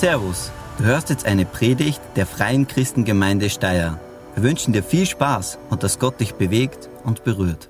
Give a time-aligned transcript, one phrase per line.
[0.00, 4.00] Servus, du hörst jetzt eine Predigt der Freien Christengemeinde Steyr.
[4.34, 7.68] Wir wünschen dir viel Spaß und dass Gott dich bewegt und berührt.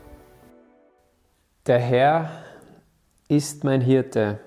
[1.67, 2.31] Der Herr
[3.27, 4.39] ist mein Hirte.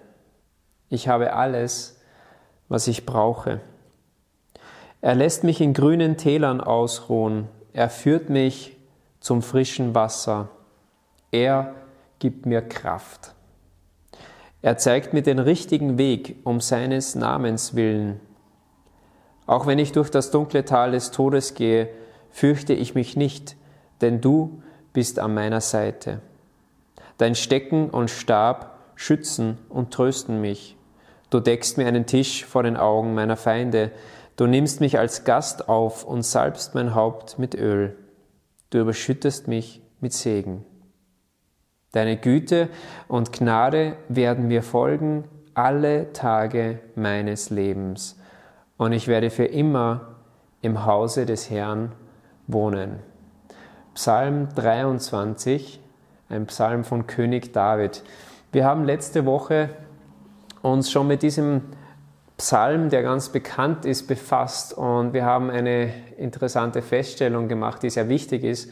[0.88, 2.00] Ich habe alles,
[2.70, 3.60] was ich brauche.
[5.02, 7.50] Er lässt mich in grünen Tälern ausruhen.
[7.74, 8.78] Er führt mich
[9.20, 10.48] zum frischen Wasser.
[11.32, 11.76] Er
[12.20, 13.34] gibt mir Kraft.
[14.64, 18.22] Er zeigt mir den richtigen Weg um seines Namens willen.
[19.46, 21.90] Auch wenn ich durch das dunkle Tal des Todes gehe,
[22.32, 23.58] fürchte ich mich nicht,
[24.00, 26.22] denn du bist an meiner Seite.
[27.18, 30.78] Dein Stecken und Stab schützen und trösten mich.
[31.30, 33.92] Du deckst mir einen Tisch vor den Augen meiner Feinde.
[34.38, 37.98] Du nimmst mich als Gast auf und salbst mein Haupt mit Öl.
[38.70, 40.64] Du überschüttest mich mit Segen.
[41.94, 42.70] Deine Güte
[43.08, 48.20] und Gnade werden mir folgen alle Tage meines Lebens,
[48.78, 50.16] und ich werde für immer
[50.64, 51.92] im Hause des Herrn
[52.48, 52.98] wohnen.
[53.94, 55.80] Psalm 23,
[56.30, 58.02] ein Psalm von König David.
[58.52, 59.70] Wir haben letzte Woche
[60.64, 61.62] uns schon mit diesem
[62.38, 68.10] Psalm, der ganz bekannt ist, befasst und wir haben eine interessante Feststellung gemacht, die sehr
[68.10, 68.72] wichtig ist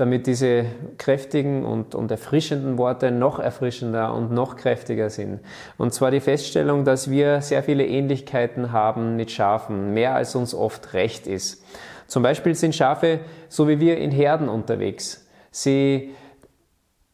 [0.00, 0.64] damit diese
[0.96, 5.40] kräftigen und, und erfrischenden Worte noch erfrischender und noch kräftiger sind.
[5.76, 10.54] Und zwar die Feststellung, dass wir sehr viele Ähnlichkeiten haben mit Schafen, mehr als uns
[10.54, 11.62] oft recht ist.
[12.06, 15.26] Zum Beispiel sind Schafe so wie wir in Herden unterwegs.
[15.50, 16.14] Sie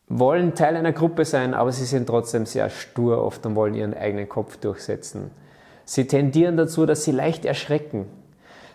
[0.07, 3.95] wollen Teil einer Gruppe sein, aber sie sind trotzdem sehr stur oft und wollen ihren
[3.95, 5.33] eigenen Kopf durchsetzen.
[5.85, 8.07] Sie tendieren dazu, dass sie leicht erschrecken.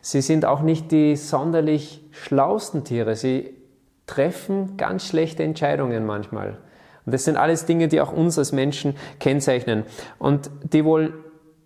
[0.01, 3.15] Sie sind auch nicht die sonderlich schlausten Tiere.
[3.15, 3.60] Sie
[4.07, 6.57] treffen ganz schlechte Entscheidungen manchmal.
[7.05, 9.83] Und das sind alles Dinge, die auch uns als Menschen kennzeichnen.
[10.19, 11.13] Und die wohl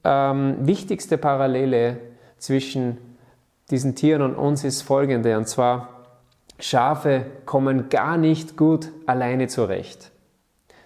[0.03, 1.97] ähm, wichtigste Parallele
[2.37, 2.97] zwischen
[3.71, 5.89] diesen Tieren und uns ist folgende, und zwar,
[6.59, 10.11] Schafe kommen gar nicht gut alleine zurecht.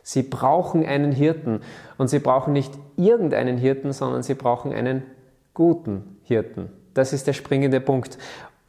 [0.02, 1.62] Sie brauchen einen Hirten
[2.00, 5.04] und sie brauchen nicht irgendeinen Hirten, sondern sie brauchen einen
[5.54, 6.72] guten Hirten.
[6.96, 8.18] Das ist der springende Punkt.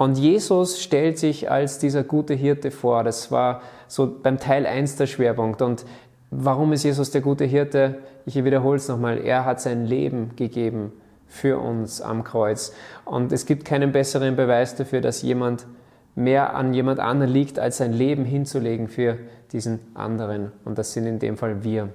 [0.00, 3.04] Und Jesus stellt sich als dieser gute Hirte vor.
[3.04, 5.60] Das war so beim Teil 1 der Schwerpunkt.
[5.60, 5.84] Und
[6.30, 7.98] warum ist Jesus der gute Hirte?
[8.24, 9.18] Ich wiederhole es nochmal.
[9.18, 10.90] Er hat sein Leben gegeben
[11.26, 12.72] für uns am Kreuz.
[13.04, 15.66] Und es gibt keinen besseren Beweis dafür, dass jemand
[16.14, 19.18] mehr an jemand anderen liegt, als sein Leben hinzulegen für
[19.52, 20.50] diesen anderen.
[20.64, 21.90] Und das sind in dem Fall wir.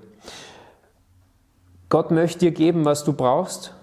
[1.89, 3.73] Gott möchte dir geben, was du brauchst.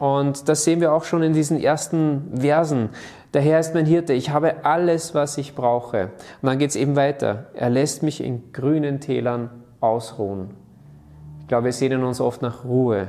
[0.00, 2.88] Und das sehen wir auch schon in diesen ersten Versen.
[3.34, 6.04] Der Herr ist mein Hirte, ich habe alles, was ich brauche.
[6.40, 7.50] Und dann geht es eben weiter.
[7.54, 9.50] Er lässt mich in grünen Tälern
[9.80, 10.50] ausruhen.
[11.42, 13.08] Ich glaube, wir sehnen uns oft nach Ruhe.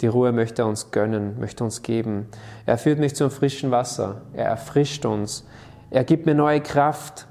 [0.00, 2.28] Die Ruhe möchte er uns gönnen, möchte uns geben.
[2.66, 4.22] Er führt mich zum frischen Wasser.
[4.32, 5.46] Er erfrischt uns.
[5.90, 7.26] Er gibt mir neue Kraft.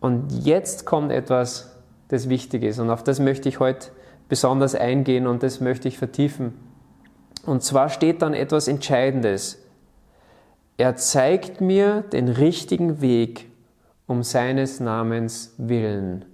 [0.00, 2.80] Und jetzt kommt etwas, das wichtig ist.
[2.80, 3.88] Und auf das möchte ich heute
[4.28, 6.69] besonders eingehen und das möchte ich vertiefen.
[7.50, 9.58] Und zwar steht dann etwas Entscheidendes.
[10.76, 13.50] Er zeigt mir den richtigen Weg
[14.06, 16.24] um seines Namens willen,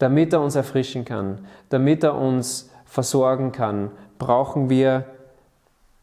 [0.00, 5.04] damit er uns erfrischen kann, damit er uns versorgen kann, brauchen wir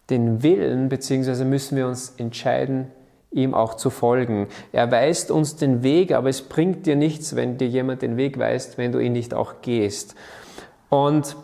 [0.09, 2.87] den Willen, beziehungsweise müssen wir uns entscheiden,
[3.31, 4.47] ihm auch zu folgen.
[4.71, 8.39] Er weist uns den Weg, aber es bringt dir nichts, wenn dir jemand den Weg
[8.39, 10.15] weist, wenn du ihn nicht auch gehst.
[10.87, 11.35] Und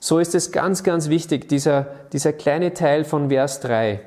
[0.00, 4.00] so ist es ganz, ganz wichtig, dieser, dieser kleine Teil von Vers 3.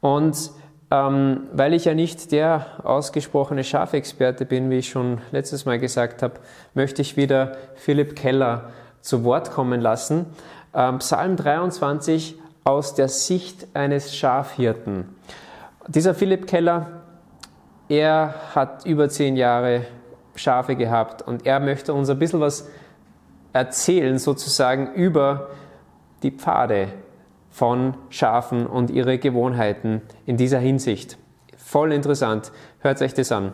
[0.00, 0.50] Und
[0.90, 6.22] ähm, weil ich ja nicht der ausgesprochene Schafexperte bin, wie ich schon letztes Mal gesagt
[6.22, 6.34] habe,
[6.74, 8.70] möchte ich wieder Philipp Keller
[9.00, 10.26] zu Wort kommen lassen.
[10.72, 15.16] Ähm, Psalm 23 aus der Sicht eines Schafhirten.
[15.88, 17.02] Dieser Philipp Keller,
[17.88, 19.86] er hat über zehn Jahre
[20.36, 22.68] Schafe gehabt und er möchte uns ein bisschen was
[23.54, 25.48] erzählen sozusagen über
[26.22, 26.88] die Pfade
[27.50, 31.16] von Schafen und ihre Gewohnheiten in dieser Hinsicht.
[31.56, 32.52] Voll interessant.
[32.80, 33.52] Hört euch das an.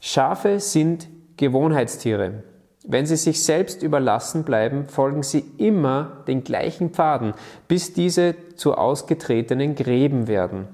[0.00, 2.44] Schafe sind Gewohnheitstiere.
[2.86, 7.34] Wenn sie sich selbst überlassen bleiben, folgen sie immer den gleichen Pfaden,
[7.66, 10.68] bis diese zu ausgetretenen Gräben werden.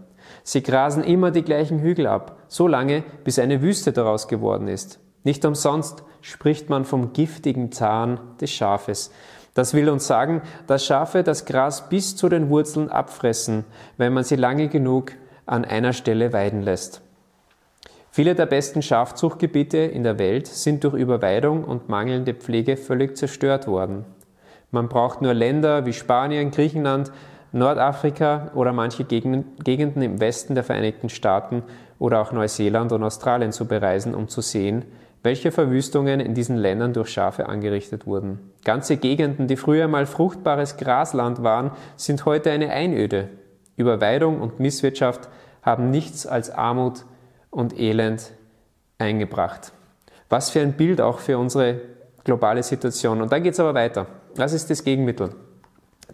[0.44, 5.00] Sie grasen immer die gleichen Hügel ab, so lange, bis eine Wüste daraus geworden ist.
[5.24, 9.10] Nicht umsonst spricht man vom giftigen Zahn des Schafes.
[9.54, 13.64] Das will uns sagen, dass Schafe das Gras bis zu den Wurzeln abfressen,
[13.98, 15.12] wenn man sie lange genug
[15.46, 17.02] an einer Stelle weiden lässt.
[18.10, 23.66] Viele der besten Schafzuchtgebiete in der Welt sind durch Überweidung und mangelnde Pflege völlig zerstört
[23.66, 24.04] worden.
[24.70, 27.12] Man braucht nur Länder wie Spanien, Griechenland,
[27.52, 31.62] Nordafrika oder manche Gegenden im Westen der Vereinigten Staaten
[31.98, 34.84] oder auch Neuseeland und Australien zu bereisen, um zu sehen,
[35.22, 38.52] welche Verwüstungen in diesen Ländern durch Schafe angerichtet wurden.
[38.64, 43.28] Ganze Gegenden, die früher mal fruchtbares Grasland waren, sind heute eine Einöde.
[43.76, 45.28] Überweidung und Misswirtschaft
[45.62, 47.04] haben nichts als Armut
[47.50, 48.32] und Elend
[48.98, 49.72] eingebracht.
[50.28, 51.80] Was für ein Bild auch für unsere
[52.25, 53.20] globale Situation.
[53.20, 54.06] Und dann geht es aber weiter.
[54.36, 55.30] Was ist das Gegenmittel?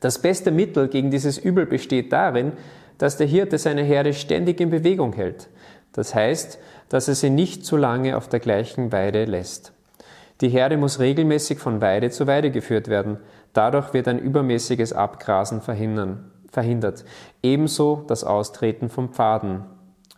[0.00, 2.52] Das beste Mittel gegen dieses Übel besteht darin,
[2.99, 5.49] dass der Hirte seine Herde ständig in Bewegung hält.
[5.99, 6.61] Das heißt,
[6.91, 9.73] dass er sie nicht zu lange auf der gleichen Weide lässt.
[10.41, 13.19] Die Herde muss regelmäßig von Weide zu Weide geführt werden.
[13.53, 17.05] Dadurch wird ein übermäßiges Abgrasen verhindert.
[17.43, 19.65] Ebenso das Austreten vom Pfaden.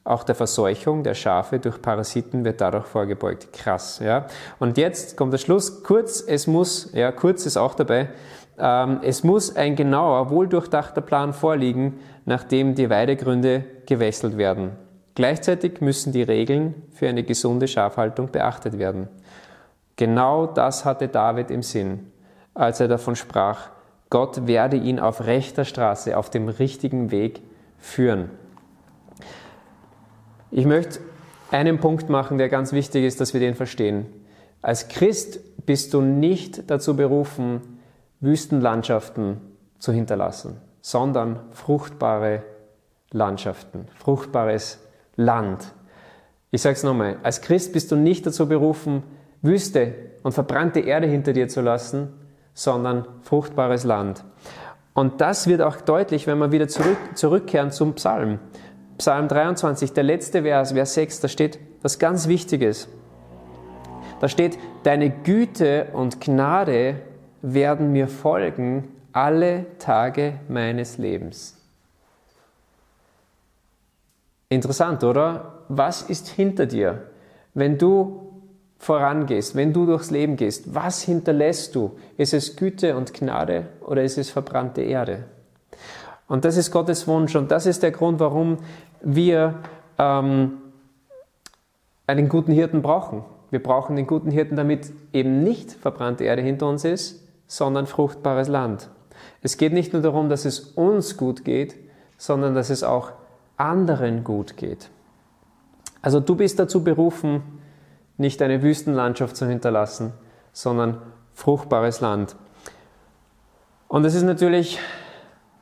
[0.04, 3.50] Auch der Verseuchung der Schafe durch Parasiten wird dadurch vorgebeugt.
[3.54, 4.26] Krass, ja.
[4.58, 5.82] Und jetzt kommt der Schluss.
[5.82, 8.10] Kurz, es muss, ja, kurz ist auch dabei,
[8.58, 14.72] ähm, es muss ein genauer, wohldurchdachter Plan vorliegen, nachdem die Weidegründe gewechselt werden.
[15.20, 19.06] Gleichzeitig müssen die Regeln für eine gesunde Schafhaltung beachtet werden.
[19.96, 22.10] Genau das hatte David im Sinn,
[22.54, 23.68] als er davon sprach,
[24.08, 27.42] Gott werde ihn auf rechter Straße, auf dem richtigen Weg
[27.76, 28.30] führen.
[30.50, 31.00] Ich möchte
[31.50, 34.06] einen Punkt machen, der ganz wichtig ist, dass wir den verstehen.
[34.62, 37.78] Als Christ bist du nicht dazu berufen,
[38.20, 39.42] Wüstenlandschaften
[39.78, 42.42] zu hinterlassen, sondern fruchtbare
[43.12, 44.78] Landschaften, fruchtbares
[45.16, 45.72] Land.
[46.50, 49.02] Ich sage es nochmal, als Christ bist du nicht dazu berufen,
[49.42, 52.08] Wüste und verbrannte Erde hinter dir zu lassen,
[52.54, 54.24] sondern fruchtbares Land.
[54.92, 58.38] Und das wird auch deutlich, wenn wir wieder zurück, zurückkehren zum Psalm.
[58.98, 62.88] Psalm 23, der letzte Vers, Vers 6, da steht was ganz Wichtiges.
[64.20, 66.96] Da steht, deine Güte und Gnade
[67.40, 71.59] werden mir folgen alle Tage meines Lebens.
[74.50, 75.62] Interessant, oder?
[75.68, 77.04] Was ist hinter dir?
[77.54, 78.42] Wenn du
[78.78, 81.92] vorangehst, wenn du durchs Leben gehst, was hinterlässt du?
[82.16, 85.24] Ist es Güte und Gnade oder ist es verbrannte Erde?
[86.26, 88.58] Und das ist Gottes Wunsch und das ist der Grund, warum
[89.02, 89.60] wir
[89.98, 90.58] ähm,
[92.08, 93.24] einen guten Hirten brauchen.
[93.50, 98.48] Wir brauchen den guten Hirten, damit eben nicht verbrannte Erde hinter uns ist, sondern fruchtbares
[98.48, 98.88] Land.
[99.42, 101.76] Es geht nicht nur darum, dass es uns gut geht,
[102.16, 103.12] sondern dass es auch
[103.60, 104.90] anderen gut geht.
[106.02, 107.42] Also du bist dazu berufen,
[108.16, 110.12] nicht eine Wüstenlandschaft zu hinterlassen,
[110.52, 111.00] sondern
[111.34, 112.36] fruchtbares Land.
[113.88, 114.78] Und es ist natürlich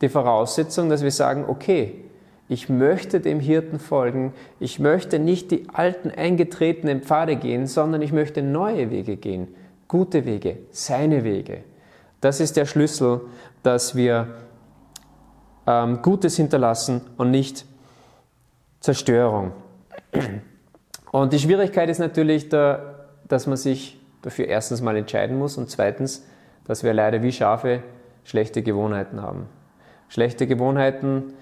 [0.00, 2.04] die Voraussetzung, dass wir sagen, okay,
[2.48, 8.12] ich möchte dem Hirten folgen, ich möchte nicht die alten eingetretenen Pfade gehen, sondern ich
[8.12, 9.48] möchte neue Wege gehen,
[9.86, 11.64] gute Wege, seine Wege.
[12.20, 13.20] Das ist der Schlüssel,
[13.62, 14.28] dass wir
[15.66, 17.64] ähm, Gutes hinterlassen und nicht
[18.80, 19.52] Zerstörung.
[21.10, 22.94] Und die Schwierigkeit ist natürlich, da,
[23.26, 26.26] dass man sich dafür erstens mal entscheiden muss und zweitens,
[26.64, 27.82] dass wir leider wie Schafe
[28.24, 29.46] schlechte Gewohnheiten haben.
[30.08, 31.32] Schlechte Gewohnheiten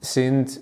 [0.00, 0.60] sind,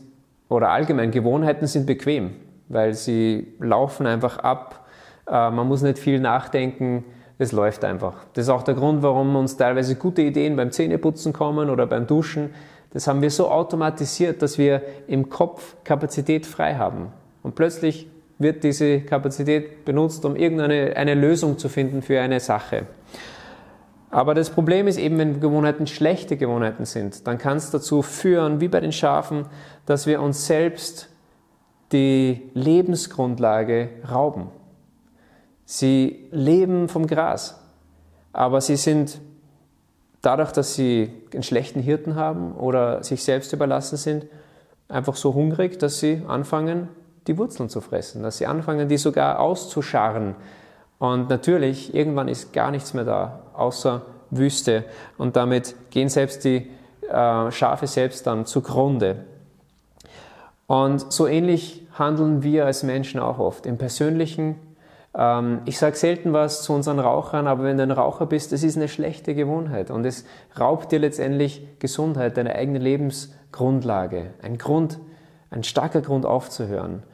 [0.49, 2.37] oder allgemein Gewohnheiten sind bequem,
[2.69, 4.87] weil sie laufen einfach ab.
[5.27, 7.05] Äh, man muss nicht viel nachdenken,
[7.39, 8.15] es läuft einfach.
[8.35, 12.07] Das ist auch der Grund, warum uns teilweise gute Ideen beim Zähneputzen kommen oder beim
[12.07, 12.55] Duschen,
[12.95, 17.09] das haben wir so automatisiert, dass wir im Kopf Kapazität frei haben.
[17.43, 18.09] Und plötzlich
[18.39, 22.87] wird diese Kapazität benutzt, um irgendeine eine Lösung zu finden für eine Sache.
[24.11, 28.61] Aber das Problem ist eben, wenn Gewohnheiten schlechte Gewohnheiten sind, dann kann es dazu führen,
[28.61, 29.47] wie bei den Schafen,
[29.87, 31.09] dass wir uns selbst
[31.91, 34.49] die Lebensgrundlage rauben.
[35.65, 37.61] Sie leben vom Gras,
[38.33, 39.21] aber sie sind
[40.25, 44.27] dadurch, dass sie einen schlechten Hirten haben oder sich selbst überlassen sind,
[44.89, 46.89] einfach so hungrig, dass sie anfangen,
[47.27, 50.35] die Wurzeln zu fressen, dass sie anfangen, die sogar auszuscharren.
[50.99, 54.85] Und natürlich, irgendwann ist gar nichts mehr da, außer Wüste.
[55.19, 56.71] Und damit gehen selbst die
[57.09, 59.25] äh, Schafe selbst dann zugrunde.
[60.67, 63.67] Und so ähnlich handeln wir als Menschen auch oft.
[63.67, 64.57] Im persönlichen,
[65.65, 68.77] ich sage selten was zu unseren Rauchern, aber wenn du ein Raucher bist, das ist
[68.77, 70.25] eine schlechte Gewohnheit und es
[70.59, 74.99] raubt dir letztendlich Gesundheit, deine eigene Lebensgrundlage, ein Grund,
[75.51, 77.05] ein starker Grund aufzuhören.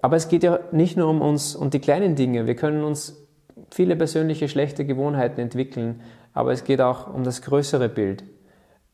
[0.00, 2.46] Aber es geht ja nicht nur um uns und die kleinen Dinge.
[2.46, 3.22] Wir können uns
[3.70, 6.00] viele persönliche schlechte Gewohnheiten entwickeln,
[6.32, 8.24] aber es geht auch um das größere Bild.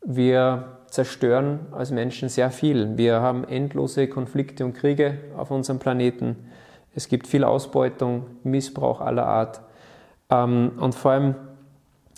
[0.04, 2.98] Wir zerstören als Menschen sehr viel.
[2.98, 6.48] Wir haben endlose Konflikte und Kriege auf unserem Planeten.
[6.94, 9.60] Es gibt viel Ausbeutung, Missbrauch aller Art.
[10.30, 11.34] Ähm, und vor allem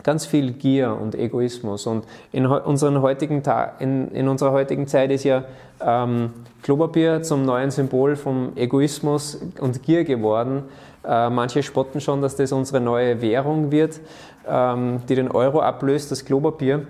[0.02, 1.86] ganz viel Gier und Egoismus.
[1.86, 3.42] Und in, unseren heutigen
[3.78, 5.44] in, in unserer heutigen Zeit ist ja
[5.80, 6.30] ähm,
[6.62, 10.64] Klopapier zum neuen Symbol vom Egoismus und Gier geworden.
[11.04, 14.00] Äh, manche spotten schon, dass das unsere neue Währung wird,
[14.46, 16.86] ähm, die den Euro ablöst, das Klopapier.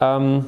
[0.00, 0.46] Ähm,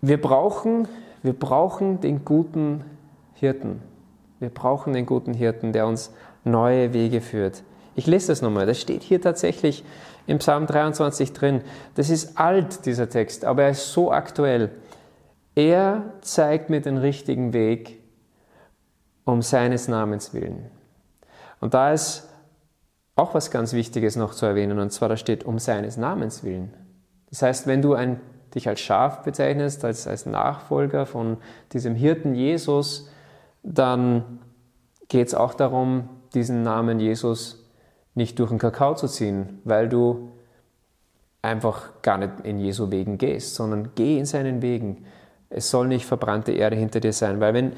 [0.00, 0.88] wir, brauchen,
[1.22, 2.84] wir brauchen den guten
[3.40, 3.82] Hirten.
[4.38, 6.12] Wir brauchen den guten Hirten, der uns
[6.44, 7.62] neue Wege führt.
[7.94, 8.66] Ich lese das nochmal.
[8.66, 9.84] Das steht hier tatsächlich
[10.26, 11.62] im Psalm 23 drin.
[11.94, 14.70] Das ist alt, dieser Text, aber er ist so aktuell.
[15.54, 17.98] Er zeigt mir den richtigen Weg
[19.24, 20.70] um seines Namens willen.
[21.60, 22.28] Und da ist
[23.16, 26.72] auch was ganz Wichtiges noch zu erwähnen, und zwar da steht um seines Namens willen.
[27.28, 28.20] Das heißt, wenn du ein,
[28.54, 31.36] dich als Schaf bezeichnest, als, als Nachfolger von
[31.72, 33.10] diesem Hirten Jesus,
[33.62, 34.40] dann
[35.08, 37.68] geht es auch darum, diesen Namen Jesus
[38.14, 40.32] nicht durch den Kakao zu ziehen, weil du
[41.42, 45.04] einfach gar nicht in Jesu Wegen gehst, sondern geh in seinen Wegen.
[45.48, 47.72] Es soll nicht verbrannte Erde hinter dir sein, weil wenn,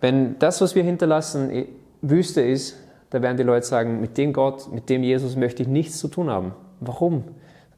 [0.00, 1.66] wenn das, was wir hinterlassen,
[2.02, 2.76] Wüste ist,
[3.10, 6.08] da werden die Leute sagen, mit dem Gott, mit dem Jesus möchte ich nichts zu
[6.08, 6.52] tun haben.
[6.80, 7.24] Warum?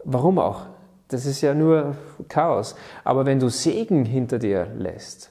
[0.04, 0.66] Warum auch?
[1.08, 1.94] Das ist ja nur
[2.28, 2.74] Chaos.
[3.04, 5.30] Aber wenn du Segen hinter dir lässt,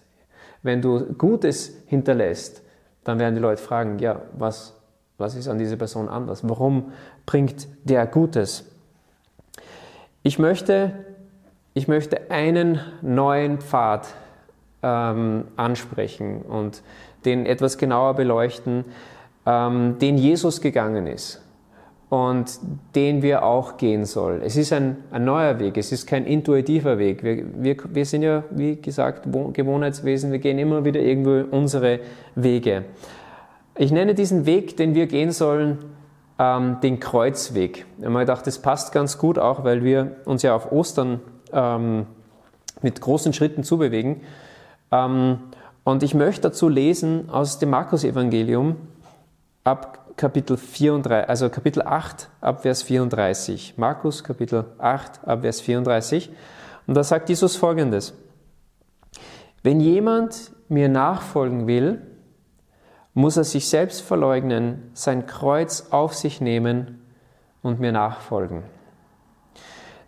[0.66, 2.64] wenn du Gutes hinterlässt,
[3.04, 4.74] dann werden die Leute fragen, ja, was,
[5.20, 6.42] was ist an dieser Person anders?
[6.44, 6.92] Warum
[7.28, 8.66] bringt der Gutes?
[10.24, 11.06] Ich möchte,
[11.76, 14.08] ich möchte einen neuen Pfad
[14.82, 16.82] ähm, ansprechen und
[17.26, 18.86] den etwas genauer beleuchten,
[19.46, 21.45] ähm, den Jesus gegangen ist
[22.10, 22.60] und
[22.94, 24.42] den wir auch gehen sollen.
[24.42, 27.24] Es ist ein, ein neuer Weg, es ist kein intuitiver Weg.
[27.24, 32.00] Wir, wir, wir sind ja, wie gesagt, Gewohnheitswesen, wir gehen immer wieder irgendwo unsere
[32.36, 32.86] Wege.
[33.78, 35.80] Ich nenne diesen Weg, den wir gehen sollen,
[36.38, 37.86] ähm, den Kreuzweg.
[37.98, 41.22] Ich habe mir gedacht, das passt ganz gut auch, weil wir uns ja auf Ostern
[41.52, 42.06] ähm,
[42.82, 44.22] mit großen Schritten zubewegen.
[44.92, 45.40] Ähm,
[45.84, 48.76] und ich möchte dazu lesen aus dem Markus-Evangelium
[49.64, 53.74] ab Kapitel 34, also Kapitel 8 ab Vers 34.
[53.78, 56.30] Markus Kapitel 8 ab Vers 34.
[56.88, 58.14] Und da sagt Jesus folgendes.
[59.62, 62.02] Wenn jemand mir nachfolgen will,
[63.14, 67.02] muss er sich selbst verleugnen, sein Kreuz auf sich nehmen
[67.62, 68.64] und mir nachfolgen.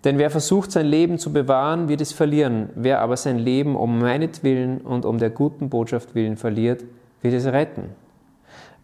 [0.04, 2.70] Denn wer versucht, sein Leben zu bewahren, wird es verlieren.
[2.76, 6.86] Wer aber sein Leben um meinetwillen und um der guten Botschaft willen verliert,
[7.22, 7.90] wird es retten.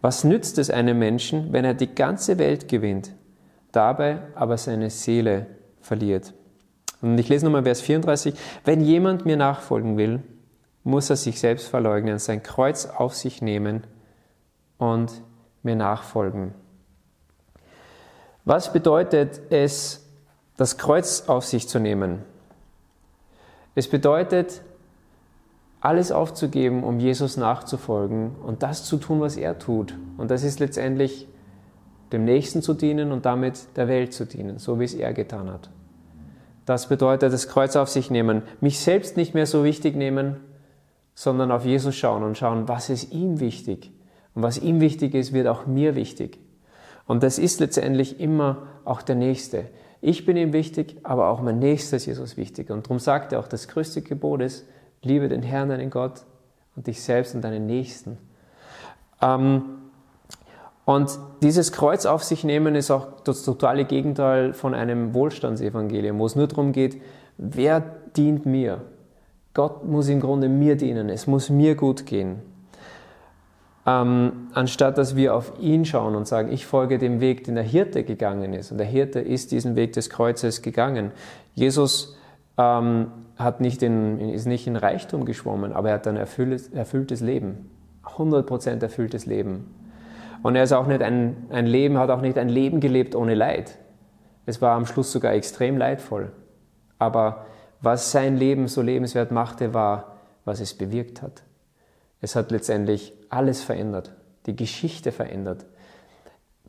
[0.04, 3.12] Was nützt es einem Menschen, wenn er die ganze Welt gewinnt,
[3.72, 5.46] dabei aber seine Seele
[5.80, 6.34] verliert?
[7.00, 8.34] Und ich lese nochmal Vers 34.
[8.66, 10.22] Wenn jemand mir nachfolgen will,
[10.82, 13.86] muss er sich selbst verleugnen, sein Kreuz auf sich nehmen
[14.76, 15.10] und
[15.62, 16.52] mir nachfolgen.
[18.44, 20.06] Was bedeutet es,
[20.58, 22.18] das Kreuz auf sich zu nehmen?
[23.74, 24.60] Es bedeutet,
[25.84, 29.94] alles aufzugeben, um Jesus nachzufolgen und das zu tun, was er tut.
[30.16, 31.28] Und das ist letztendlich
[32.10, 35.50] dem Nächsten zu dienen und damit der Welt zu dienen, so wie es er getan
[35.50, 35.68] hat.
[36.64, 40.36] Das bedeutet das Kreuz auf sich nehmen, mich selbst nicht mehr so wichtig nehmen,
[41.14, 43.92] sondern auf Jesus schauen und schauen, was ist ihm wichtig
[44.34, 46.38] und was ihm wichtig ist, wird auch mir wichtig.
[47.06, 49.66] Und das ist letztendlich immer auch der Nächste.
[50.00, 52.70] Ich bin ihm wichtig, aber auch mein Nächster ist Jesus wichtig.
[52.70, 54.64] Und darum sagt er auch, das größte Gebot ist,
[55.04, 56.22] liebe den Herrn, deinen Gott
[56.76, 58.18] und dich selbst und deinen Nächsten.
[59.22, 59.62] Ähm,
[60.84, 66.26] und dieses Kreuz auf sich nehmen ist auch das totale Gegenteil von einem Wohlstandsevangelium, wo
[66.26, 67.00] es nur darum geht,
[67.38, 67.80] wer
[68.16, 68.82] dient mir?
[69.54, 72.42] Gott muss im Grunde mir dienen, es muss mir gut gehen
[73.86, 77.64] ähm, anstatt dass wir auf ihn schauen und sagen, ich folge dem Weg, den der
[77.64, 78.72] Hirte gegangen ist.
[78.72, 81.10] Und der Hirte ist diesen Weg des Kreuzes gegangen.
[81.54, 82.16] Jesus
[82.56, 87.20] ähm, hat nicht in, ist nicht in Reichtum geschwommen, aber er hat ein erfülltes, erfülltes
[87.20, 87.70] Leben.
[88.04, 89.74] 100% erfülltes Leben.
[90.42, 93.34] Und er ist auch nicht ein, ein Leben, hat auch nicht ein Leben gelebt ohne
[93.34, 93.78] Leid.
[94.46, 96.32] Es war am Schluss sogar extrem leidvoll.
[96.98, 97.46] Aber
[97.80, 101.42] was sein Leben so lebenswert machte, war, was es bewirkt hat.
[102.20, 104.12] Es hat letztendlich alles verändert,
[104.46, 105.64] die Geschichte verändert.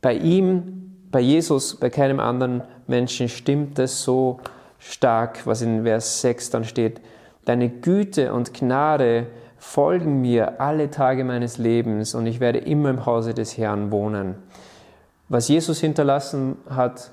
[0.00, 4.40] Bei ihm, bei Jesus, bei keinem anderen Menschen stimmt es so
[4.90, 7.00] stark, was in Vers 6 dann steht.
[7.44, 9.26] Deine Güte und Gnade
[9.58, 14.36] folgen mir alle Tage meines Lebens und ich werde immer im Hause des Herrn wohnen.
[15.28, 17.10] Was Jesus hinterlassen hat,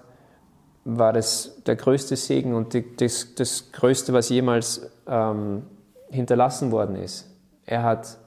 [0.85, 5.63] war das der größte Segen und die, das, das Größte, was jemals ähm,
[6.09, 7.29] hinterlassen worden ist.
[7.65, 8.17] Er hat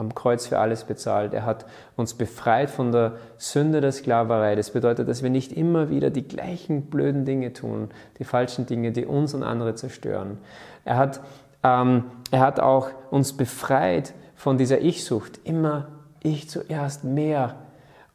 [0.00, 1.34] am Kreuz für alles bezahlt.
[1.34, 4.56] Er hat uns befreit von der Sünde der Sklaverei.
[4.56, 8.92] Das bedeutet, dass wir nicht immer wieder die gleichen blöden Dinge tun, die falschen Dinge,
[8.92, 10.38] die uns und andere zerstören.
[10.86, 11.20] Er hat,
[11.62, 15.40] ähm, er hat auch uns befreit von dieser Ich-Sucht.
[15.44, 15.88] Immer
[16.22, 17.56] ich zuerst mehr.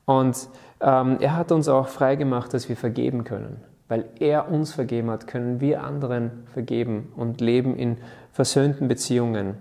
[0.06, 0.50] Und
[0.82, 3.62] ähm, er hat uns auch frei gemacht, dass wir vergeben können.
[3.88, 7.98] Weil er uns vergeben hat, können wir anderen vergeben und leben in
[8.32, 9.58] versöhnten Beziehungen.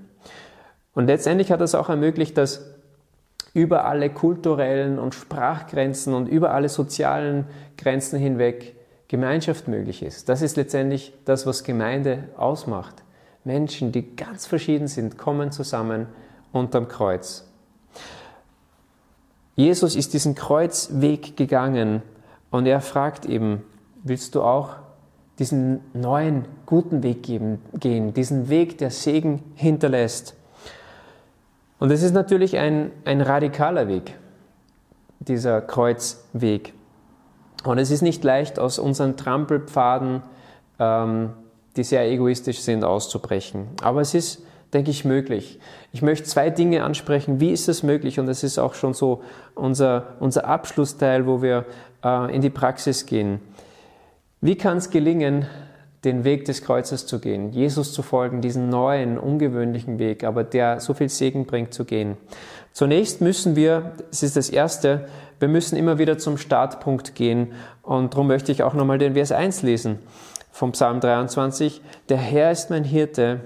[0.95, 2.75] Und letztendlich hat das auch ermöglicht, dass
[3.53, 7.47] über alle kulturellen und Sprachgrenzen und über alle sozialen
[7.77, 8.75] Grenzen hinweg
[9.09, 10.29] Gemeinschaft möglich ist.
[10.29, 13.03] Das ist letztendlich das, was Gemeinde ausmacht.
[13.45, 16.07] Menschen, die ganz verschieden sind, kommen zusammen
[16.53, 17.45] unterm Kreuz.
[19.55, 22.03] Jesus ist diesen Kreuzweg gegangen
[22.51, 23.63] und er fragt eben,
[24.03, 24.77] willst du auch
[25.39, 30.35] diesen neuen, guten Weg geben, gehen, diesen Weg, der Segen hinterlässt?
[31.85, 34.17] Und es ist natürlich ein, ein radikaler Weg,
[35.19, 36.73] dieser Kreuzweg.
[37.62, 40.23] Und es ist nicht leicht, aus unseren Trampelpfaden,
[40.79, 41.35] ähm,
[41.76, 43.67] die sehr egoistisch sind, auszubrechen.
[43.83, 45.61] Aber es ist, denke ich, möglich.
[45.93, 47.38] Ich möchte zwei Dinge ansprechen.
[47.38, 48.19] Wie ist es möglich?
[48.19, 49.23] Und das ist auch schon so
[49.55, 51.67] unser, unser Abschlussteil, wo wir
[52.03, 53.41] äh, in die Praxis gehen.
[54.41, 55.47] Wie kann es gelingen,
[56.04, 60.80] den Weg des Kreuzes zu gehen, Jesus zu folgen, diesen neuen, ungewöhnlichen Weg, aber der
[60.80, 62.16] so viel Segen bringt, zu gehen.
[62.73, 65.08] Zunächst müssen wir, das ist das Erste,
[65.38, 69.32] wir müssen immer wieder zum Startpunkt gehen und darum möchte ich auch nochmal den Vers
[69.32, 69.99] 1 lesen
[70.52, 71.80] vom Psalm 23.
[72.08, 73.40] Der Herr ist mein Hirte,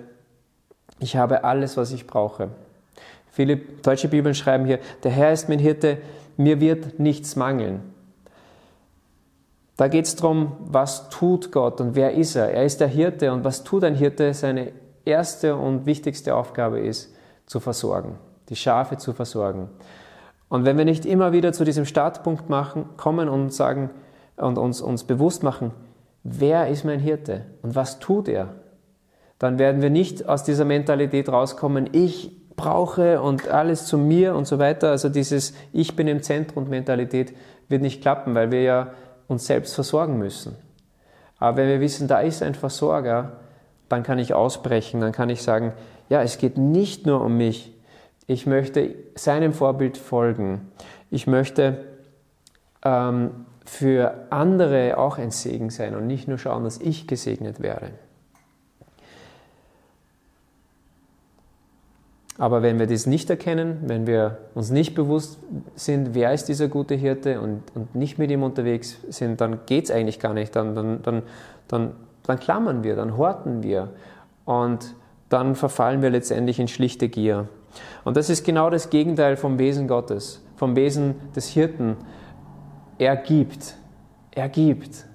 [0.99, 2.51] ich habe alles, was ich brauche.
[3.31, 5.99] Viele deutsche Bibeln schreiben hier, der Herr ist mein Hirte,
[6.37, 7.81] mir wird nichts mangeln.
[9.79, 12.51] Da geht es darum, was tut Gott und wer ist er?
[12.51, 14.35] Er ist der Hirte und was tut ein Hirte?
[14.35, 14.73] Seine
[15.05, 17.15] erste und wichtigste Aufgabe ist,
[17.47, 18.19] zu versorgen,
[18.49, 19.71] die Schafe zu versorgen.
[20.49, 23.91] Und wenn wir nicht immer wieder zu diesem Startpunkt machen, kommen und sagen
[24.37, 25.71] und uns, uns bewusst machen,
[26.25, 28.49] wer ist mein Hirte und was tut er,
[29.39, 34.49] dann werden wir nicht aus dieser Mentalität rauskommen, ich brauche und alles zu mir und
[34.49, 34.91] so weiter.
[34.91, 37.33] Also dieses Ich bin im Zentrum Mentalität
[37.69, 38.89] wird nicht klappen, weil wir ja
[39.29, 40.57] uns selbst versorgen müssen.
[41.39, 43.39] Aber wenn wir wissen, da ist ein Versorger,
[43.89, 45.73] dann kann ich ausbrechen, dann kann ich sagen,
[46.09, 47.75] ja, es geht nicht nur um mich.
[48.27, 50.73] Ich möchte seinem Vorbild folgen.
[51.11, 51.85] Ich möchte
[52.85, 57.91] ähm, für andere auch ein Segen sein und nicht nur schauen, dass ich gesegnet werde.
[62.39, 65.39] Aber wenn wir das nicht erkennen, wenn wir uns nicht bewusst
[65.75, 69.87] sind, wer ist dieser gute Hirte und, und nicht mit ihm unterwegs sind, dann geht
[69.87, 70.55] es eigentlich gar nicht.
[70.55, 71.23] Dann, dann, dann,
[71.67, 73.89] dann, dann klammern wir, dann horten wir
[74.45, 74.95] und
[75.29, 77.49] dann verfallen wir letztendlich in schlichte Gier.
[78.05, 81.97] Und das ist genau das Gegenteil vom Wesen Gottes, vom Wesen des Hirten.
[82.99, 83.75] Er gibt,
[84.31, 85.07] er gibt.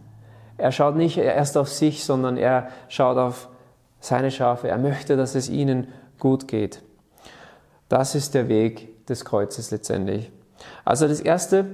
[0.58, 3.48] Er schaut nicht erst auf sich, sondern er schaut auf
[4.02, 4.68] seine Schafe.
[4.68, 5.88] Er möchte, dass es ihnen
[6.20, 6.84] gut geht.
[7.90, 10.32] Das ist der Weg des Kreuzes letztendlich.
[10.86, 11.66] Also das Erste,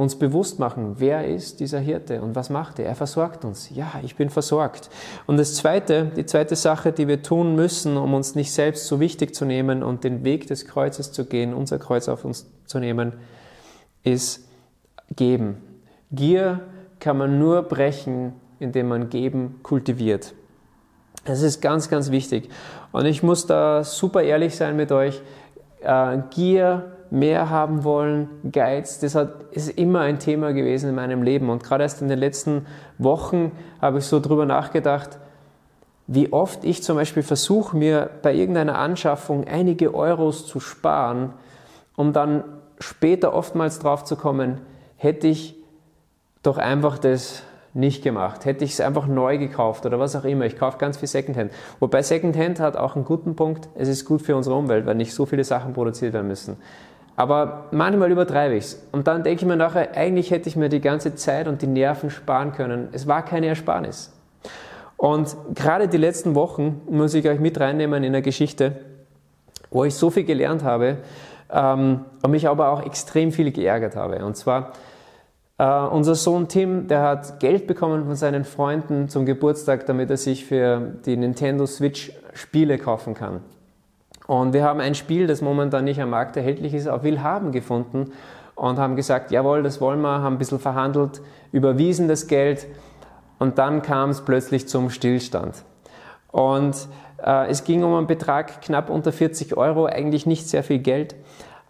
[0.00, 2.86] uns bewusst machen, wer ist dieser Hirte und was macht er?
[2.86, 3.68] Er versorgt uns.
[3.70, 4.88] Ja, ich bin versorgt.
[5.26, 8.98] Und das Zweite, die zweite Sache, die wir tun müssen, um uns nicht selbst so
[8.98, 12.78] wichtig zu nehmen und den Weg des Kreuzes zu gehen, unser Kreuz auf uns zu
[12.78, 13.12] nehmen,
[14.02, 14.48] ist
[15.14, 15.58] geben.
[16.10, 16.60] Gier
[16.98, 20.34] kann man nur brechen, indem man geben kultiviert.
[21.30, 22.50] Das ist ganz, ganz wichtig.
[22.90, 25.22] Und ich muss da super ehrlich sein mit euch.
[25.80, 29.16] Äh, Gier, mehr haben wollen, Geiz, das
[29.52, 31.48] ist immer ein Thema gewesen in meinem Leben.
[31.48, 32.66] Und gerade erst in den letzten
[32.98, 35.18] Wochen habe ich so drüber nachgedacht,
[36.08, 41.32] wie oft ich zum Beispiel versuche, mir bei irgendeiner Anschaffung einige Euros zu sparen,
[41.94, 42.42] um dann
[42.80, 44.60] später oftmals drauf zu kommen,
[44.96, 45.54] hätte ich
[46.42, 48.44] doch einfach das nicht gemacht.
[48.44, 50.44] Hätte ich es einfach neu gekauft oder was auch immer.
[50.44, 51.52] Ich kaufe ganz viel Secondhand.
[51.78, 53.68] Wobei Secondhand hat auch einen guten Punkt.
[53.74, 56.56] Es ist gut für unsere Umwelt, weil nicht so viele Sachen produziert werden müssen.
[57.16, 58.86] Aber manchmal übertreibe ich es.
[58.92, 61.66] Und dann denke ich mir nachher, eigentlich hätte ich mir die ganze Zeit und die
[61.66, 62.88] Nerven sparen können.
[62.92, 64.12] Es war keine Ersparnis.
[64.96, 68.80] Und gerade die letzten Wochen muss ich euch mit reinnehmen in der Geschichte,
[69.70, 70.98] wo ich so viel gelernt habe
[71.52, 74.24] ähm, und mich aber auch extrem viel geärgert habe.
[74.24, 74.72] Und zwar
[75.60, 80.16] Uh, unser Sohn Tim, der hat Geld bekommen von seinen Freunden zum Geburtstag, damit er
[80.16, 83.42] sich für die Nintendo Switch Spiele kaufen kann.
[84.26, 88.12] Und wir haben ein Spiel, das momentan nicht am Markt erhältlich ist, auf Willhaben gefunden
[88.54, 91.20] und haben gesagt, jawohl, das wollen wir, haben ein bisschen verhandelt,
[91.52, 92.66] überwiesen das Geld
[93.38, 95.62] und dann kam es plötzlich zum Stillstand.
[96.32, 96.88] Und
[97.24, 101.14] Äh, es ging um einen Betrag knapp unter 40 Euro, eigentlich nicht sehr viel Geld.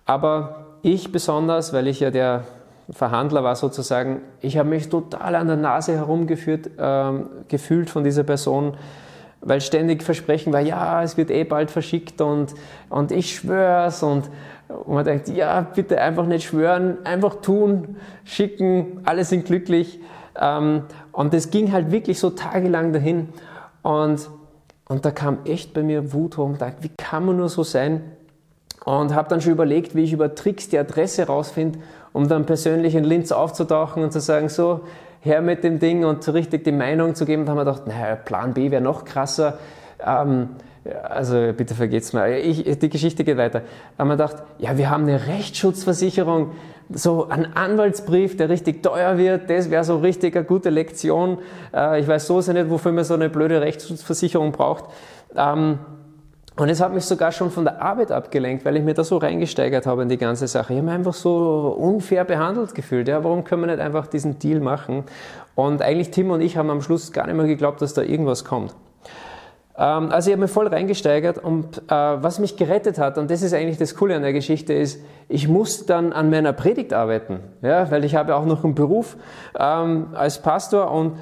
[0.04, 2.44] Aber ich besonders, weil ich ja der
[2.92, 8.24] Verhandler war sozusagen, ich habe mich total an der Nase herumgeführt, ähm, gefühlt von dieser
[8.24, 8.74] Person,
[9.40, 12.54] weil ständig Versprechen war, ja, es wird eh bald verschickt und,
[12.88, 14.28] und ich schwör's und,
[14.68, 20.00] und man denkt, ja, bitte einfach nicht schwören, einfach tun, schicken, alle sind glücklich.
[20.38, 23.28] Ähm, und das ging halt wirklich so tagelang dahin
[23.82, 24.28] und,
[24.88, 27.62] und da kam echt bei mir Wut hoch und dachte, wie kann man nur so
[27.62, 28.02] sein?
[28.84, 31.78] Und habe dann schon überlegt, wie ich über Tricks die Adresse rausfinde,
[32.12, 34.80] um dann persönlich in Linz aufzutauchen und zu sagen, so,
[35.20, 37.44] her mit dem Ding und so richtig die Meinung zu geben.
[37.44, 39.58] Da haben wir gedacht, naja, Plan B wäre noch krasser.
[40.04, 40.48] Ähm,
[41.02, 42.38] also bitte vergeht's mir.
[42.38, 43.60] Ich, die Geschichte geht weiter.
[43.60, 46.52] Da haben wir gedacht, ja, wir haben eine Rechtsschutzversicherung,
[46.88, 51.38] so ein Anwaltsbrief, der richtig teuer wird, das wäre so richtig eine gute Lektion.
[51.74, 54.84] Äh, ich weiß so sehr nicht, wofür man so eine blöde Rechtsschutzversicherung braucht.
[55.36, 55.78] Ähm,
[56.56, 59.16] und es hat mich sogar schon von der Arbeit abgelenkt, weil ich mir da so
[59.16, 60.72] reingesteigert habe in die ganze Sache.
[60.72, 63.08] Ich habe mich einfach so unfair behandelt gefühlt.
[63.08, 65.04] Ja, warum können wir nicht einfach diesen Deal machen?
[65.54, 68.44] Und eigentlich Tim und ich haben am Schluss gar nicht mehr geglaubt, dass da irgendwas
[68.44, 68.74] kommt.
[69.80, 73.40] Ähm, also ich habe mich voll reingesteigert und äh, was mich gerettet hat, und das
[73.40, 77.40] ist eigentlich das Coole an der Geschichte, ist, ich muss dann an meiner Predigt arbeiten,
[77.62, 79.16] ja, weil ich habe auch noch einen Beruf
[79.58, 81.16] ähm, als Pastor und,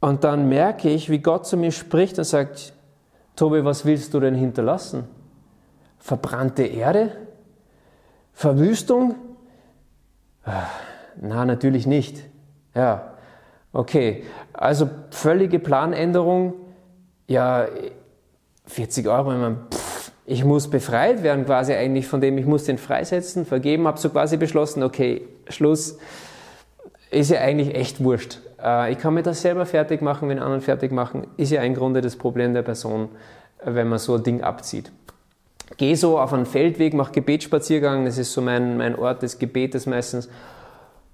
[0.00, 2.72] und dann merke ich, wie Gott zu mir spricht und sagt,
[3.40, 5.04] Tobi, was willst du denn hinterlassen?
[5.96, 7.12] Verbrannte Erde?
[8.34, 9.14] Verwüstung?
[10.44, 10.66] Ah,
[11.18, 12.22] na, natürlich nicht.
[12.74, 13.14] Ja,
[13.72, 14.24] okay.
[14.52, 16.52] Also völlige Planänderung.
[17.28, 17.66] Ja,
[18.66, 22.64] 40 Euro, ich, meine, pff, ich muss befreit werden quasi eigentlich von dem, ich muss
[22.64, 25.96] den freisetzen, vergeben, habe so quasi beschlossen, okay, Schluss,
[27.10, 28.40] ist ja eigentlich echt wurscht.
[28.62, 31.74] Äh, ich kann mir das selber fertig machen, wenn anderen fertig machen, ist ja im
[31.74, 33.08] Grunde das Problem der Person,
[33.64, 34.92] wenn man so ein Ding abzieht.
[35.76, 39.86] Gehe so auf einen Feldweg, mache Gebetsspaziergang, das ist so mein, mein Ort des Gebetes
[39.86, 40.28] meistens.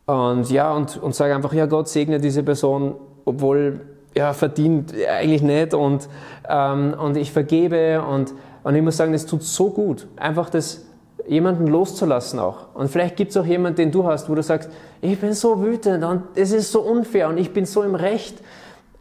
[0.06, 3.80] Und ja, und, und sage einfach, ja, Gott segne diese Person, obwohl
[4.16, 5.74] ja, verdient eigentlich nicht.
[5.74, 6.08] Und,
[6.48, 8.02] ähm, und ich vergebe.
[8.02, 8.32] Und,
[8.62, 10.84] und ich muss sagen, es tut so gut, einfach das
[11.28, 12.74] jemanden loszulassen auch.
[12.74, 15.62] Und vielleicht gibt es auch jemanden, den du hast, wo du sagst, ich bin so
[15.62, 18.38] wütend und es ist so unfair und ich bin so im Recht,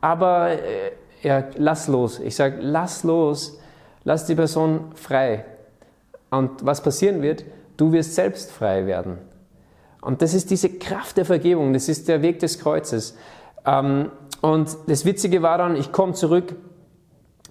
[0.02, 2.20] aber äh, ja, lass los.
[2.20, 3.60] Ich sage, lass los,
[4.04, 5.46] lass die Person frei.
[6.30, 7.46] Und was passieren wird,
[7.78, 9.18] du wirst selbst frei werden.
[10.02, 13.18] Und das ist diese Kraft der Vergebung, das ist der Weg des Kreuzes.
[13.66, 14.12] Ähm,
[14.42, 16.56] und das Witzige war dann, ich komme zurück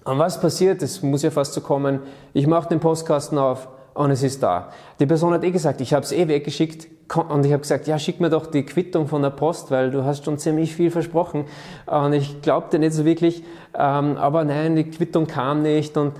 [0.05, 0.81] und was passiert?
[0.81, 1.99] Das muss ja fast so kommen.
[2.33, 4.69] Ich mache den Postkasten auf und es ist da.
[4.99, 6.87] Die Person hat eh gesagt, ich habe es eh weggeschickt.
[7.29, 10.03] Und ich habe gesagt, ja, schick mir doch die Quittung von der Post, weil du
[10.03, 11.45] hast schon ziemlich viel versprochen.
[11.85, 15.95] Und ich glaubte nicht so wirklich, ähm, aber nein, die Quittung kam nicht.
[15.97, 16.13] Und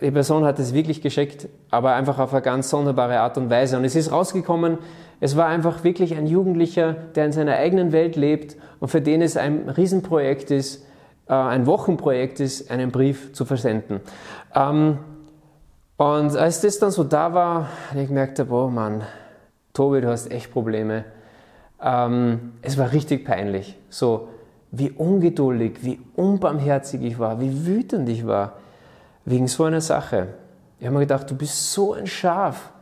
[0.00, 3.76] die Person hat es wirklich geschickt, aber einfach auf eine ganz sonderbare Art und Weise.
[3.76, 4.78] Und es ist rausgekommen,
[5.20, 9.20] es war einfach wirklich ein Jugendlicher, der in seiner eigenen Welt lebt und für den
[9.20, 10.86] es ein Riesenprojekt ist,
[11.28, 14.00] äh, ein Wochenprojekt ist, einen Brief zu versenden.
[14.54, 14.98] Ähm,
[15.98, 19.02] und als das dann so da war, ich gemerkt, boah Mann,
[19.74, 21.04] Tobi, du hast echt Probleme.
[21.82, 23.76] Ähm, es war richtig peinlich.
[23.90, 24.28] So,
[24.70, 28.54] wie ungeduldig, wie unbarmherzig ich war, wie wütend ich war,
[29.24, 30.28] wegen so einer Sache.
[30.78, 32.72] Ich habe mir gedacht, du bist so ein Schaf.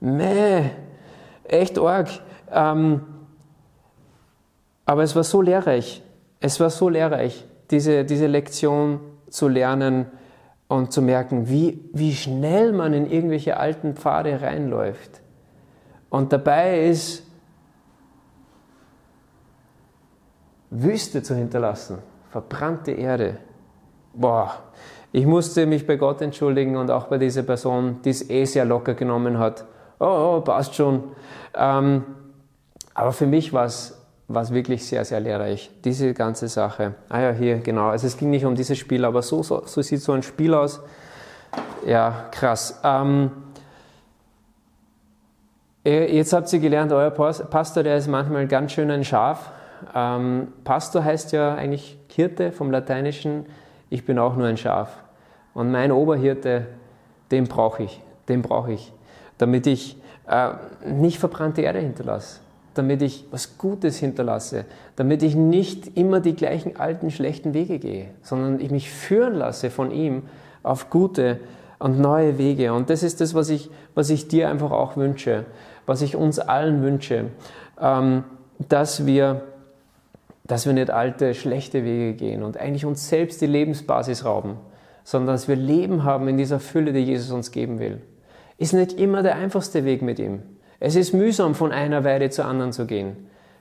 [0.00, 0.70] Meh,
[1.44, 2.08] echt arg.
[2.50, 3.00] Ähm,
[4.84, 6.02] aber es war so lehrreich.
[6.40, 10.06] Es war so lehrreich, diese, diese Lektion zu lernen,
[10.68, 15.20] und zu merken, wie, wie schnell man in irgendwelche alten Pfade reinläuft.
[16.10, 17.22] Und dabei ist
[20.70, 21.98] Wüste zu hinterlassen,
[22.30, 23.38] verbrannte Erde.
[24.12, 24.62] Boah,
[25.12, 28.64] ich musste mich bei Gott entschuldigen und auch bei dieser Person, die es eh sehr
[28.64, 29.64] locker genommen hat.
[30.00, 31.04] Oh, oh passt schon.
[31.54, 32.04] Ähm,
[32.94, 36.94] aber für mich war es war es wirklich sehr, sehr lehrreich, diese ganze Sache.
[37.08, 37.88] Ah ja, hier, genau.
[37.88, 40.54] Also es ging nicht um dieses Spiel, aber so, so, so sieht so ein Spiel
[40.54, 40.80] aus.
[41.86, 42.80] Ja, krass.
[42.82, 43.30] Ähm,
[45.84, 49.52] jetzt habt ihr gelernt, euer Pastor, der ist manchmal ganz schön ein Schaf.
[49.94, 53.44] Ähm, Pastor heißt ja eigentlich Hirte vom Lateinischen.
[53.90, 54.96] Ich bin auch nur ein Schaf.
[55.52, 56.66] Und mein Oberhirte,
[57.30, 58.92] den brauche ich, den brauche ich,
[59.36, 60.52] damit ich äh,
[60.86, 62.40] nicht verbrannte Erde hinterlasse
[62.74, 64.64] damit ich was Gutes hinterlasse,
[64.96, 69.70] damit ich nicht immer die gleichen alten schlechten Wege gehe, sondern ich mich führen lasse
[69.70, 70.22] von ihm
[70.62, 71.40] auf gute
[71.78, 72.72] und neue Wege.
[72.72, 75.44] Und das ist das, was ich, was ich dir einfach auch wünsche,
[75.86, 77.26] was ich uns allen wünsche,
[77.80, 78.24] ähm,
[78.68, 79.42] dass wir
[80.46, 84.58] dass wir nicht alte, schlechte Wege gehen und eigentlich uns selbst die Lebensbasis rauben,
[85.02, 88.02] sondern dass wir Leben haben in dieser Fülle, die Jesus uns geben will.
[88.58, 90.42] Ist nicht immer der einfachste Weg mit ihm.
[90.84, 93.16] Es ist mühsam, von einer Weide zur anderen zu gehen,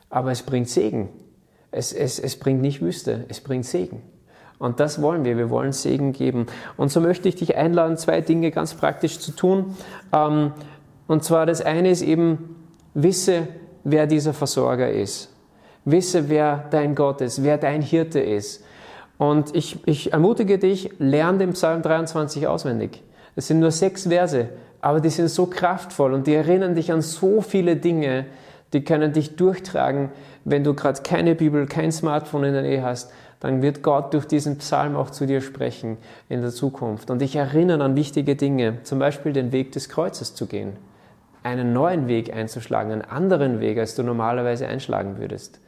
[0.09, 1.07] aber es bringt Segen.
[1.71, 4.01] Es, es, es bringt nicht Wüste, es bringt Segen.
[4.59, 5.37] Und das wollen wir.
[5.37, 6.47] Wir wollen Segen geben.
[6.75, 9.77] Und so möchte ich dich einladen, zwei Dinge ganz praktisch zu tun.
[10.11, 10.51] Ähm,
[11.07, 12.57] und zwar das eine ist eben,
[12.93, 13.47] wisse,
[13.85, 15.33] wer dieser Versorger ist.
[15.85, 18.65] Wisse, wer dein Gott ist, wer dein Hirte ist.
[19.17, 23.01] Und ich, ich ermutige dich, lerne den Psalm 23 auswendig.
[23.37, 24.49] Es sind nur sechs Verse,
[24.83, 28.25] aber die sind so kraftvoll und die erinnern dich an so viele Dinge,
[28.73, 30.09] die können dich durchtragen,
[30.43, 34.25] wenn du gerade keine Bibel, kein Smartphone in der Nähe hast, dann wird Gott durch
[34.25, 38.79] diesen Psalm auch zu dir sprechen in der Zukunft und dich erinnern an wichtige Dinge,
[38.83, 40.73] zum Beispiel den Weg des Kreuzes zu gehen,
[41.43, 45.61] einen neuen Weg einzuschlagen, einen anderen Weg, als du normalerweise einschlagen würdest.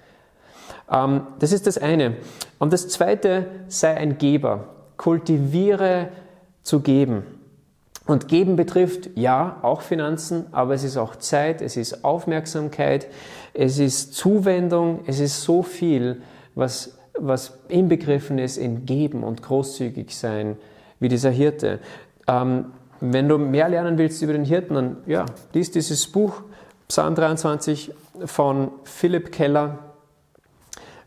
[0.92, 2.16] Ähm, das ist das eine.
[2.60, 4.66] Und das zweite, sei ein Geber.
[4.98, 6.10] Kultiviere
[6.64, 7.35] zu geben.
[8.06, 13.08] Und geben betrifft ja auch Finanzen, aber es ist auch Zeit, es ist Aufmerksamkeit,
[13.54, 16.22] es ist Zuwendung, es ist so viel,
[16.54, 20.56] was, was inbegriffen ist in Geben und großzügig sein,
[21.00, 21.80] wie dieser Hirte.
[22.28, 22.66] Ähm,
[23.02, 26.44] wenn du mehr lernen willst über den Hirten, dann ja, lies dieses Buch,
[26.88, 27.92] Psalm 23
[28.26, 29.80] von Philipp Keller.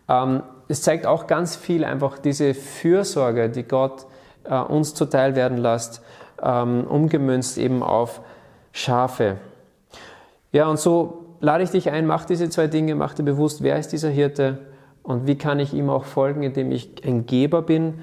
[0.09, 4.07] Ähm, es zeigt auch ganz viel einfach diese Fürsorge, die Gott
[4.45, 6.03] äh, uns zuteil werden lässt
[6.43, 8.21] ähm, umgemünzt eben auf
[8.73, 9.37] Schafe.
[10.53, 13.79] Ja, und so lade ich dich ein, mach diese zwei Dinge, mach dir bewusst, wer
[13.79, 14.59] ist dieser Hirte
[15.03, 17.95] und wie kann ich ihm auch folgen, indem ich ein Geber bin.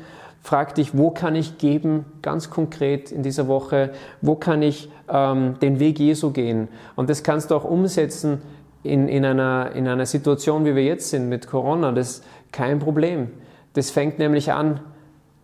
[0.42, 5.56] Frag dich, wo kann ich geben, ganz konkret in dieser Woche, wo kann ich ähm,
[5.60, 6.68] den Weg Jesu gehen.
[6.96, 8.42] Und das kannst du auch umsetzen
[8.84, 11.92] in, in, einer, in einer Situation, wie wir jetzt sind mit Corona.
[11.92, 13.32] Das ist kein Problem.
[13.74, 14.80] Das fängt nämlich an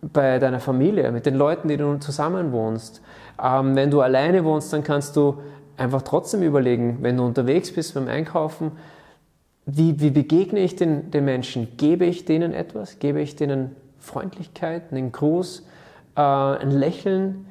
[0.02, 3.02] bei deiner Familie, mit den Leuten, die du zusammen wohnst.
[3.42, 5.38] Ähm, wenn du alleine wohnst, dann kannst du
[5.76, 8.72] einfach trotzdem überlegen, wenn du unterwegs bist beim Einkaufen,
[9.64, 11.76] wie, wie begegne ich den, den Menschen?
[11.76, 12.98] Gebe ich denen etwas?
[12.98, 15.64] Gebe ich denen Freundlichkeit, einen Gruß,
[16.16, 17.46] äh, ein Lächeln?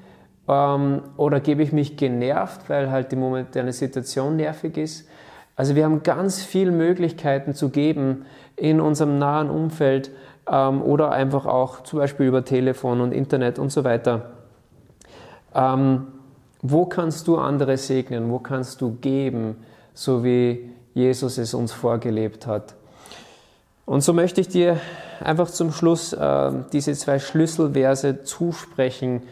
[0.50, 5.08] Ähm, oder gebe ich mich genervt, weil halt die momentane Situation nervig ist?
[5.56, 8.26] Also wir haben ganz viele Möglichkeiten zu geben
[8.58, 10.12] in unserem nahen Umfeld
[10.52, 14.32] ähm, oder einfach auch zum Beispiel über Telefon und Internet und so weiter.
[15.56, 16.08] Ähm,
[16.62, 18.30] wo kannst du andere segnen?
[18.30, 22.76] Wo kannst du geben, so wie Jesus es uns vorgelebt hat?
[23.86, 24.78] Und so möchte ich dir
[25.22, 29.24] einfach zum Schluss äh, diese zwei Schlüsselverse zusprechen,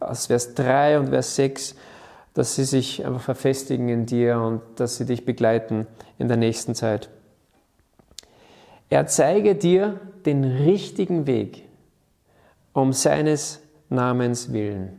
[0.00, 1.76] aus Vers 3 und Vers 6,
[2.34, 5.86] dass sie sich einfach verfestigen in dir und dass sie dich begleiten
[6.18, 7.08] in der nächsten Zeit.
[8.90, 11.68] Er zeige dir den richtigen Weg
[12.72, 14.98] um seines Namens willen.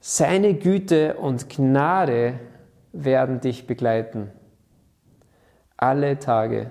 [0.00, 2.38] Seine Güte und Gnade
[2.92, 4.30] werden dich begleiten.
[5.76, 6.70] Alle Tage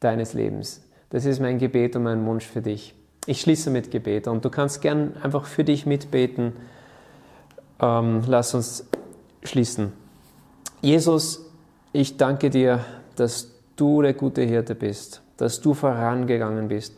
[0.00, 0.82] deines Lebens.
[1.10, 2.94] Das ist mein Gebet und mein Wunsch für dich.
[3.26, 6.52] Ich schließe mit Gebet und du kannst gern einfach für dich mitbeten.
[7.80, 8.86] Ähm, lass uns
[9.42, 9.92] schließen.
[10.82, 11.50] Jesus,
[11.92, 12.84] ich danke dir,
[13.16, 16.96] dass du der gute Hirte bist, dass du vorangegangen bist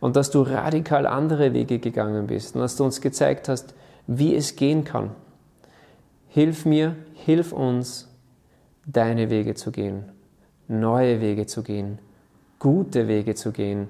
[0.00, 3.74] und dass du radikal andere Wege gegangen bist und dass du uns gezeigt hast,
[4.06, 5.10] wie es gehen kann.
[6.28, 8.08] Hilf mir, hilf uns,
[8.86, 10.04] deine Wege zu gehen,
[10.68, 11.98] neue Wege zu gehen,
[12.58, 13.88] gute Wege zu gehen,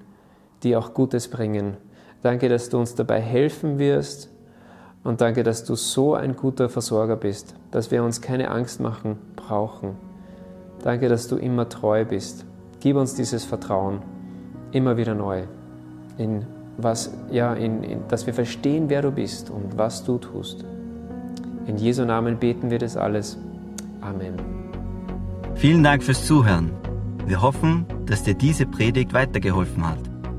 [0.62, 1.76] die auch Gutes bringen.
[2.22, 4.30] Danke, dass du uns dabei helfen wirst
[5.04, 9.18] und danke, dass du so ein guter Versorger bist, dass wir uns keine Angst machen
[9.37, 9.96] brauchen.
[10.82, 12.44] Danke, dass du immer treu bist.
[12.87, 13.99] Gib uns dieses Vertrauen
[14.70, 15.42] immer wieder neu,
[16.18, 16.46] in
[16.77, 20.64] was, ja, in, in, dass wir verstehen, wer du bist und was du tust.
[21.66, 23.38] In Jesu Namen beten wir das alles.
[24.01, 24.35] Amen.
[25.57, 26.70] Vielen Dank fürs Zuhören.
[27.27, 29.99] Wir hoffen, dass dir diese Predigt weitergeholfen hat.